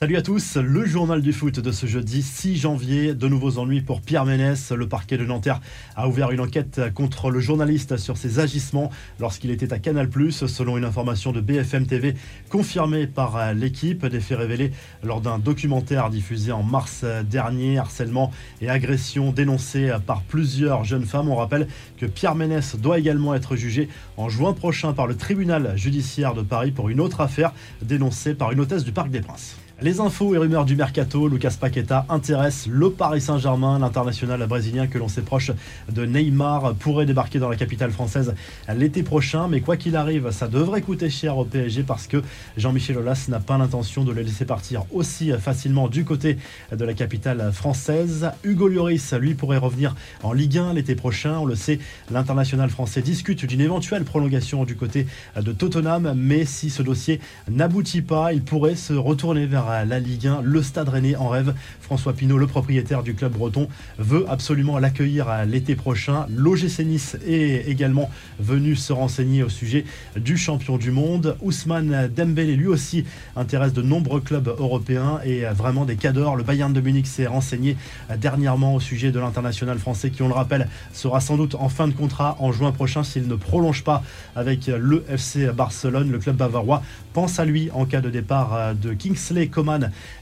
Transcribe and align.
Salut 0.00 0.16
à 0.16 0.22
tous, 0.22 0.56
le 0.56 0.84
journal 0.84 1.20
du 1.20 1.32
foot 1.32 1.58
de 1.58 1.72
ce 1.72 1.86
jeudi 1.86 2.22
6 2.22 2.56
janvier. 2.56 3.14
De 3.14 3.26
nouveaux 3.26 3.58
ennuis 3.58 3.80
pour 3.80 4.00
Pierre 4.00 4.24
Ménès. 4.24 4.70
Le 4.70 4.88
parquet 4.88 5.18
de 5.18 5.24
Nanterre 5.24 5.60
a 5.96 6.06
ouvert 6.06 6.30
une 6.30 6.38
enquête 6.38 6.80
contre 6.94 7.32
le 7.32 7.40
journaliste 7.40 7.96
sur 7.96 8.16
ses 8.16 8.38
agissements 8.38 8.92
lorsqu'il 9.18 9.50
était 9.50 9.72
à 9.72 9.80
Canal+, 9.80 10.08
selon 10.30 10.78
une 10.78 10.84
information 10.84 11.32
de 11.32 11.40
BFM 11.40 11.88
TV 11.88 12.14
confirmée 12.48 13.08
par 13.08 13.52
l'équipe. 13.54 14.06
Des 14.06 14.20
faits 14.20 14.38
révélés 14.38 14.70
lors 15.02 15.20
d'un 15.20 15.40
documentaire 15.40 16.10
diffusé 16.10 16.52
en 16.52 16.62
mars 16.62 17.04
dernier. 17.28 17.78
Harcèlement 17.78 18.30
et 18.60 18.70
agression 18.70 19.32
dénoncés 19.32 19.92
par 20.06 20.22
plusieurs 20.22 20.84
jeunes 20.84 21.06
femmes. 21.06 21.28
On 21.28 21.34
rappelle 21.34 21.66
que 21.96 22.06
Pierre 22.06 22.36
Ménès 22.36 22.76
doit 22.76 23.00
également 23.00 23.34
être 23.34 23.56
jugé 23.56 23.88
en 24.16 24.28
juin 24.28 24.52
prochain 24.52 24.92
par 24.92 25.08
le 25.08 25.16
tribunal 25.16 25.76
judiciaire 25.76 26.34
de 26.34 26.42
Paris 26.42 26.70
pour 26.70 26.88
une 26.88 27.00
autre 27.00 27.20
affaire 27.20 27.52
dénoncée 27.82 28.34
par 28.34 28.52
une 28.52 28.60
hôtesse 28.60 28.84
du 28.84 28.92
Parc 28.92 29.10
des 29.10 29.22
Princes. 29.22 29.56
Les 29.80 30.00
infos 30.00 30.34
et 30.34 30.38
rumeurs 30.38 30.64
du 30.64 30.74
mercato, 30.74 31.28
Lucas 31.28 31.54
Paqueta 31.60 32.04
intéresse 32.08 32.66
le 32.66 32.90
Paris 32.90 33.20
Saint-Germain. 33.20 33.78
L'international 33.78 34.44
brésilien 34.48 34.88
que 34.88 34.98
l'on 34.98 35.06
sait 35.06 35.22
proche 35.22 35.52
de 35.88 36.04
Neymar 36.04 36.74
pourrait 36.74 37.06
débarquer 37.06 37.38
dans 37.38 37.48
la 37.48 37.54
capitale 37.54 37.92
française 37.92 38.34
l'été 38.74 39.04
prochain. 39.04 39.46
Mais 39.46 39.60
quoi 39.60 39.76
qu'il 39.76 39.94
arrive, 39.94 40.32
ça 40.32 40.48
devrait 40.48 40.82
coûter 40.82 41.10
cher 41.10 41.38
au 41.38 41.44
PSG 41.44 41.84
parce 41.84 42.08
que 42.08 42.24
Jean-Michel 42.56 42.98
Aulas 42.98 43.26
n'a 43.28 43.38
pas 43.38 43.56
l'intention 43.56 44.02
de 44.02 44.10
le 44.10 44.22
laisser 44.22 44.44
partir 44.44 44.82
aussi 44.90 45.30
facilement 45.38 45.86
du 45.86 46.04
côté 46.04 46.38
de 46.72 46.84
la 46.84 46.92
capitale 46.92 47.52
française. 47.52 48.32
Hugo 48.42 48.66
Lloris, 48.66 49.12
lui, 49.12 49.34
pourrait 49.34 49.58
revenir 49.58 49.94
en 50.24 50.32
Ligue 50.32 50.58
1 50.58 50.74
l'été 50.74 50.96
prochain. 50.96 51.38
On 51.38 51.46
le 51.46 51.54
sait, 51.54 51.78
l'international 52.10 52.68
français 52.70 53.00
discute 53.00 53.46
d'une 53.46 53.60
éventuelle 53.60 54.02
prolongation 54.02 54.64
du 54.64 54.74
côté 54.74 55.06
de 55.40 55.52
Tottenham. 55.52 56.14
Mais 56.16 56.46
si 56.46 56.68
ce 56.68 56.82
dossier 56.82 57.20
n'aboutit 57.48 58.02
pas, 58.02 58.32
il 58.32 58.42
pourrait 58.42 58.74
se 58.74 58.92
retourner 58.92 59.46
vers 59.46 59.67
la 59.84 59.98
Ligue 60.00 60.26
1. 60.26 60.42
Le 60.42 60.62
Stade 60.62 60.88
Rennais 60.88 61.16
en 61.16 61.28
rêve. 61.28 61.54
François 61.80 62.12
Pinault, 62.12 62.38
le 62.38 62.46
propriétaire 62.46 63.02
du 63.02 63.14
club 63.14 63.32
breton, 63.32 63.68
veut 63.98 64.26
absolument 64.28 64.78
l'accueillir 64.78 65.44
l'été 65.46 65.74
prochain. 65.74 66.26
L'OGC 66.28 66.80
Nice 66.80 67.16
est 67.26 67.68
également 67.68 68.10
venu 68.38 68.76
se 68.76 68.92
renseigner 68.92 69.42
au 69.42 69.48
sujet 69.48 69.84
du 70.16 70.36
champion 70.36 70.76
du 70.78 70.90
monde. 70.90 71.36
Ousmane 71.40 72.08
Dembélé, 72.14 72.56
lui 72.56 72.66
aussi, 72.66 73.04
intéresse 73.36 73.72
de 73.72 73.82
nombreux 73.82 74.20
clubs 74.20 74.48
européens 74.48 75.20
et 75.24 75.44
vraiment 75.44 75.84
des 75.84 75.96
cadors. 75.96 76.36
Le 76.36 76.42
Bayern 76.42 76.72
de 76.72 76.80
Munich 76.80 77.06
s'est 77.06 77.26
renseigné 77.26 77.76
dernièrement 78.18 78.74
au 78.74 78.80
sujet 78.80 79.12
de 79.12 79.18
l'international 79.18 79.78
français 79.78 80.10
qui, 80.10 80.22
on 80.22 80.28
le 80.28 80.34
rappelle, 80.34 80.68
sera 80.92 81.20
sans 81.20 81.36
doute 81.36 81.54
en 81.54 81.68
fin 81.68 81.88
de 81.88 81.92
contrat 81.92 82.36
en 82.40 82.52
juin 82.52 82.72
prochain 82.72 83.02
s'il 83.02 83.28
ne 83.28 83.34
prolonge 83.34 83.84
pas 83.84 84.02
avec 84.36 84.66
le 84.66 85.04
FC 85.08 85.46
Barcelone. 85.52 86.10
Le 86.10 86.18
club 86.18 86.36
bavarois 86.36 86.82
pense 87.12 87.38
à 87.38 87.44
lui 87.44 87.70
en 87.72 87.84
cas 87.86 88.00
de 88.00 88.10
départ 88.10 88.74
de 88.74 88.92
Kingsley 88.92 89.48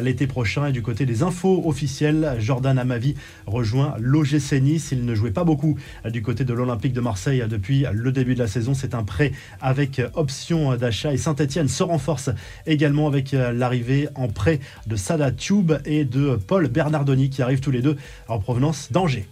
L'été 0.00 0.26
prochain. 0.26 0.66
Et 0.66 0.72
du 0.72 0.82
côté 0.82 1.06
des 1.06 1.22
infos 1.22 1.62
officielles, 1.66 2.36
Jordan 2.38 2.78
Amavi 2.78 3.14
rejoint 3.46 3.94
l'OGC 3.98 4.60
Nice. 4.60 4.90
Il 4.92 5.04
ne 5.04 5.14
jouait 5.14 5.30
pas 5.30 5.44
beaucoup 5.44 5.76
du 6.04 6.22
côté 6.22 6.44
de 6.44 6.52
l'Olympique 6.52 6.92
de 6.92 7.00
Marseille 7.00 7.44
depuis 7.48 7.84
le 7.92 8.12
début 8.12 8.34
de 8.34 8.40
la 8.40 8.46
saison. 8.46 8.74
C'est 8.74 8.94
un 8.94 9.04
prêt 9.04 9.32
avec 9.60 10.00
option 10.14 10.76
d'achat. 10.76 11.12
Et 11.12 11.16
Saint-Etienne 11.16 11.68
se 11.68 11.82
renforce 11.82 12.30
également 12.66 13.06
avec 13.06 13.32
l'arrivée 13.32 14.08
en 14.14 14.28
prêt 14.28 14.60
de 14.86 14.96
Sada 14.96 15.30
Tube 15.30 15.72
et 15.84 16.04
de 16.04 16.38
Paul 16.46 16.68
Bernardoni 16.68 17.30
qui 17.30 17.42
arrivent 17.42 17.60
tous 17.60 17.70
les 17.70 17.82
deux 17.82 17.96
en 18.28 18.38
provenance 18.38 18.92
d'Angers. 18.92 19.26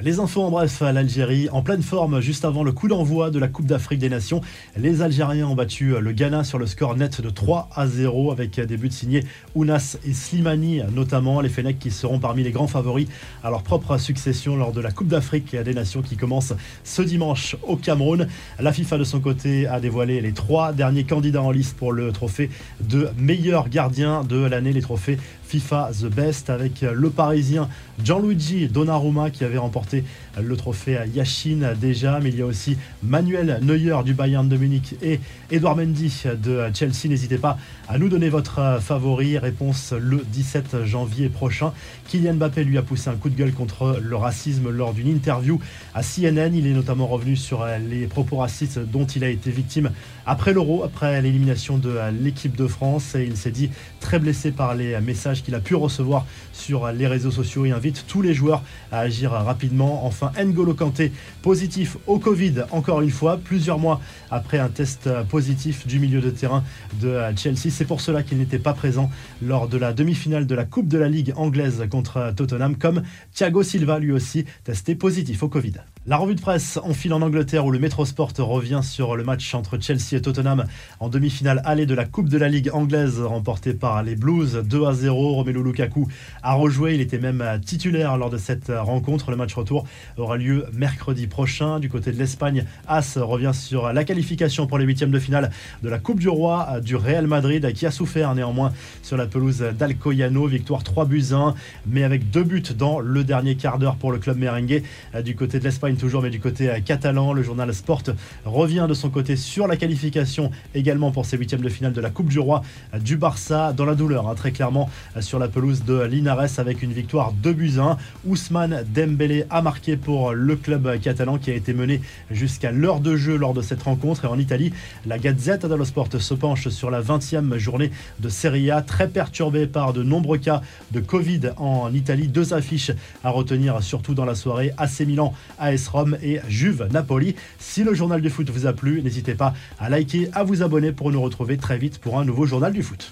Les 0.00 0.20
infos 0.20 0.42
en 0.42 0.50
bref, 0.52 0.80
l'Algérie 0.80 1.48
en 1.50 1.60
pleine 1.60 1.82
forme 1.82 2.20
juste 2.20 2.44
avant 2.44 2.62
le 2.62 2.70
coup 2.70 2.86
d'envoi 2.86 3.32
de 3.32 3.40
la 3.40 3.48
Coupe 3.48 3.66
d'Afrique 3.66 3.98
des 3.98 4.08
Nations. 4.08 4.40
Les 4.76 5.02
Algériens 5.02 5.48
ont 5.48 5.56
battu 5.56 5.98
le 5.98 6.12
Ghana 6.12 6.44
sur 6.44 6.56
le 6.56 6.66
score 6.66 6.94
net 6.94 7.20
de 7.20 7.28
3 7.30 7.68
à 7.74 7.88
0 7.88 8.30
avec 8.30 8.60
des 8.60 8.76
buts 8.76 8.92
signés 8.92 9.24
Ounas 9.56 9.98
et 10.06 10.12
Slimani 10.12 10.82
notamment. 10.94 11.40
Les 11.40 11.48
Fennecs 11.48 11.80
qui 11.80 11.90
seront 11.90 12.20
parmi 12.20 12.44
les 12.44 12.52
grands 12.52 12.68
favoris 12.68 13.08
à 13.42 13.50
leur 13.50 13.64
propre 13.64 13.98
succession 13.98 14.54
lors 14.54 14.70
de 14.70 14.80
la 14.80 14.92
Coupe 14.92 15.08
d'Afrique 15.08 15.56
des 15.56 15.74
Nations 15.74 16.00
qui 16.00 16.16
commence 16.16 16.52
ce 16.84 17.02
dimanche 17.02 17.56
au 17.64 17.74
Cameroun. 17.74 18.28
La 18.60 18.72
FIFA 18.72 18.98
de 18.98 19.04
son 19.04 19.18
côté 19.18 19.66
a 19.66 19.80
dévoilé 19.80 20.20
les 20.20 20.32
trois 20.32 20.72
derniers 20.72 21.04
candidats 21.04 21.42
en 21.42 21.50
liste 21.50 21.76
pour 21.76 21.90
le 21.90 22.12
trophée 22.12 22.50
de 22.80 23.08
meilleur 23.18 23.68
gardien 23.68 24.22
de 24.22 24.36
l'année, 24.36 24.72
les 24.72 24.80
trophées 24.80 25.18
FIFA 25.48 25.90
The 25.98 26.06
Best 26.06 26.50
avec 26.50 26.82
le 26.82 27.08
Parisien 27.08 27.68
Gianluigi 28.04 28.68
Donnarumma 28.68 29.30
qui 29.30 29.44
avait 29.44 29.58
remporté 29.58 30.04
le 30.40 30.56
trophée 30.56 30.96
à 30.96 31.06
Yashin 31.06 31.74
déjà, 31.80 32.20
mais 32.20 32.28
il 32.28 32.36
y 32.36 32.42
a 32.42 32.46
aussi 32.46 32.76
Manuel 33.02 33.58
Neuer 33.62 33.96
du 34.04 34.14
Bayern 34.14 34.48
de 34.48 34.56
Munich 34.56 34.94
et 35.02 35.20
Edouard 35.50 35.76
Mendy 35.76 36.24
de 36.40 36.62
Chelsea. 36.74 37.08
N'hésitez 37.08 37.38
pas 37.38 37.58
à 37.88 37.98
nous 37.98 38.08
donner 38.08 38.28
votre 38.28 38.78
favori. 38.80 39.38
Réponse 39.38 39.94
le 39.98 40.22
17 40.32 40.84
janvier 40.84 41.28
prochain. 41.28 41.72
Kylian 42.08 42.34
Mbappé 42.34 42.62
lui 42.64 42.78
a 42.78 42.82
poussé 42.82 43.08
un 43.08 43.16
coup 43.16 43.30
de 43.30 43.34
gueule 43.34 43.52
contre 43.52 43.98
le 44.02 44.16
racisme 44.16 44.70
lors 44.70 44.92
d'une 44.92 45.08
interview 45.08 45.58
à 45.94 46.02
CNN. 46.02 46.54
Il 46.54 46.66
est 46.66 46.74
notamment 46.74 47.06
revenu 47.06 47.36
sur 47.36 47.66
les 47.88 48.06
propos 48.06 48.36
racistes 48.36 48.78
dont 48.78 49.06
il 49.06 49.24
a 49.24 49.28
été 49.28 49.50
victime 49.50 49.90
après 50.26 50.52
l'Euro, 50.52 50.84
après 50.84 51.22
l'élimination 51.22 51.78
de 51.78 51.98
l'équipe 52.22 52.54
de 52.54 52.66
France. 52.66 53.14
Et 53.14 53.24
il 53.24 53.36
s'est 53.36 53.50
dit 53.50 53.70
très 54.00 54.18
blessé 54.18 54.52
par 54.52 54.74
les 54.74 55.00
messages 55.00 55.37
qu'il 55.42 55.54
a 55.54 55.60
pu 55.60 55.74
recevoir 55.74 56.26
sur 56.52 56.90
les 56.92 57.06
réseaux 57.06 57.30
sociaux 57.30 57.64
et 57.64 57.72
invite 57.72 58.04
tous 58.06 58.22
les 58.22 58.34
joueurs 58.34 58.62
à 58.92 59.00
agir 59.00 59.32
rapidement. 59.32 60.06
Enfin, 60.06 60.32
N'Golo 60.42 60.74
Kanté, 60.74 61.12
positif 61.42 61.96
au 62.06 62.18
Covid, 62.18 62.64
encore 62.70 63.00
une 63.00 63.10
fois, 63.10 63.38
plusieurs 63.42 63.78
mois 63.78 64.00
après 64.30 64.58
un 64.58 64.68
test 64.68 65.08
positif 65.28 65.86
du 65.86 65.98
milieu 65.98 66.20
de 66.20 66.30
terrain 66.30 66.64
de 67.00 67.18
Chelsea. 67.36 67.70
C'est 67.70 67.84
pour 67.84 68.00
cela 68.00 68.22
qu'il 68.22 68.38
n'était 68.38 68.58
pas 68.58 68.72
présent 68.72 69.10
lors 69.42 69.68
de 69.68 69.78
la 69.78 69.92
demi-finale 69.92 70.46
de 70.46 70.54
la 70.54 70.64
Coupe 70.64 70.88
de 70.88 70.98
la 70.98 71.08
Ligue 71.08 71.32
anglaise 71.36 71.84
contre 71.90 72.32
Tottenham, 72.36 72.76
comme 72.76 73.02
Thiago 73.34 73.62
Silva, 73.62 73.98
lui 73.98 74.12
aussi, 74.12 74.44
testé 74.64 74.94
positif 74.94 75.42
au 75.42 75.48
Covid. 75.48 75.74
La 76.06 76.16
revue 76.16 76.34
de 76.34 76.40
presse 76.40 76.78
en 76.82 76.94
file 76.94 77.12
en 77.12 77.20
Angleterre 77.20 77.66
où 77.66 77.70
le 77.70 77.78
Metrosport 77.78 78.32
revient 78.38 78.80
sur 78.82 79.14
le 79.14 79.24
match 79.24 79.54
entre 79.54 79.78
Chelsea 79.78 80.14
et 80.14 80.22
Tottenham 80.22 80.64
en 81.00 81.10
demi-finale 81.10 81.60
allée 81.66 81.84
de 81.84 81.94
la 81.94 82.06
Coupe 82.06 82.30
de 82.30 82.38
la 82.38 82.48
Ligue 82.48 82.70
anglaise 82.72 83.20
remportée 83.20 83.74
par 83.74 84.02
les 84.02 84.16
Blues 84.16 84.62
2 84.64 84.86
à 84.86 84.94
0. 84.94 85.27
Romelu 85.34 85.62
Lukaku 85.62 86.08
a 86.42 86.54
rejoué, 86.54 86.94
il 86.94 87.00
était 87.00 87.18
même 87.18 87.44
titulaire 87.64 88.16
lors 88.16 88.30
de 88.30 88.38
cette 88.38 88.72
rencontre. 88.74 89.30
Le 89.30 89.36
match 89.36 89.54
retour 89.54 89.86
aura 90.16 90.36
lieu 90.36 90.66
mercredi 90.72 91.26
prochain. 91.26 91.80
Du 91.80 91.88
côté 91.88 92.12
de 92.12 92.18
l'Espagne, 92.18 92.64
As 92.86 93.16
revient 93.16 93.52
sur 93.54 93.92
la 93.92 94.04
qualification 94.04 94.66
pour 94.66 94.78
les 94.78 94.84
huitièmes 94.84 95.10
de 95.10 95.18
finale 95.18 95.50
de 95.82 95.88
la 95.88 95.98
Coupe 95.98 96.20
du 96.20 96.28
Roi 96.28 96.80
du 96.80 96.96
Real 96.96 97.26
Madrid 97.26 97.72
qui 97.72 97.86
a 97.86 97.90
souffert 97.90 98.34
néanmoins 98.34 98.72
sur 99.02 99.16
la 99.16 99.26
pelouse 99.26 99.64
d'Alcoyano. 99.78 100.46
Victoire 100.46 100.82
3 100.82 101.04
buts 101.06 101.26
1, 101.32 101.54
mais 101.86 102.04
avec 102.04 102.30
deux 102.30 102.44
buts 102.44 102.62
dans 102.76 103.00
le 103.00 103.24
dernier 103.24 103.56
quart 103.56 103.78
d'heure 103.78 103.96
pour 103.96 104.12
le 104.12 104.18
club 104.18 104.38
merengue. 104.38 104.82
Du 105.24 105.34
côté 105.34 105.58
de 105.58 105.64
l'Espagne, 105.64 105.96
toujours, 105.96 106.22
mais 106.22 106.30
du 106.30 106.40
côté 106.40 106.70
euh, 106.70 106.80
catalan. 106.80 107.32
Le 107.32 107.42
journal 107.42 107.72
Sport 107.74 108.02
revient 108.44 108.86
de 108.88 108.94
son 108.94 109.10
côté 109.10 109.36
sur 109.36 109.66
la 109.66 109.76
qualification 109.76 110.50
également 110.74 111.10
pour 111.10 111.26
ces 111.26 111.36
huitièmes 111.36 111.60
de 111.60 111.68
finale 111.68 111.92
de 111.92 112.00
la 112.00 112.10
Coupe 112.10 112.28
du 112.28 112.38
Roi 112.38 112.62
euh, 112.94 112.98
du 112.98 113.16
Barça 113.16 113.72
dans 113.72 113.84
la 113.84 113.94
douleur, 113.94 114.28
hein, 114.28 114.34
très 114.34 114.52
clairement 114.52 114.88
euh, 115.16 115.17
sur 115.20 115.38
la 115.38 115.48
pelouse 115.48 115.84
de 115.84 116.02
Linares 116.02 116.58
avec 116.58 116.82
une 116.82 116.92
victoire 116.92 117.32
2 117.32 117.52
buts 117.52 117.72
1. 117.78 117.96
Ousmane 118.26 118.84
Dembélé 118.94 119.44
a 119.50 119.62
marqué 119.62 119.96
pour 119.96 120.32
le 120.32 120.56
club 120.56 120.98
catalan 121.00 121.38
qui 121.38 121.50
a 121.50 121.54
été 121.54 121.72
mené 121.72 122.00
jusqu'à 122.30 122.72
l'heure 122.72 123.00
de 123.00 123.16
jeu 123.16 123.36
lors 123.36 123.54
de 123.54 123.62
cette 123.62 123.82
rencontre. 123.82 124.24
Et 124.24 124.28
en 124.28 124.38
Italie, 124.38 124.72
la 125.06 125.18
Gazzetta 125.18 125.68
dello 125.68 125.84
Sport 125.84 126.08
se 126.18 126.34
penche 126.34 126.68
sur 126.68 126.90
la 126.90 127.00
20e 127.00 127.56
journée 127.58 127.90
de 128.20 128.28
Serie 128.28 128.70
A, 128.70 128.82
très 128.82 129.08
perturbée 129.08 129.66
par 129.66 129.92
de 129.92 130.02
nombreux 130.02 130.38
cas 130.38 130.62
de 130.92 131.00
Covid 131.00 131.52
en 131.56 131.92
Italie. 131.92 132.28
Deux 132.28 132.54
affiches 132.54 132.92
à 133.24 133.30
retenir 133.30 133.82
surtout 133.82 134.14
dans 134.14 134.24
la 134.24 134.34
soirée. 134.34 134.72
AC 134.76 135.00
Milan, 135.00 135.32
AS 135.58 135.88
Rome 135.88 136.16
et 136.22 136.40
Juve 136.48 136.88
Napoli. 136.90 137.34
Si 137.58 137.84
le 137.84 137.94
journal 137.94 138.20
du 138.20 138.30
foot 138.30 138.50
vous 138.50 138.66
a 138.66 138.72
plu, 138.72 139.02
n'hésitez 139.02 139.34
pas 139.34 139.54
à 139.78 139.88
liker, 139.88 140.28
à 140.32 140.44
vous 140.44 140.62
abonner 140.62 140.92
pour 140.92 141.10
nous 141.12 141.20
retrouver 141.20 141.56
très 141.56 141.78
vite 141.78 141.98
pour 141.98 142.18
un 142.18 142.24
nouveau 142.24 142.46
journal 142.46 142.72
du 142.72 142.82
foot. 142.82 143.06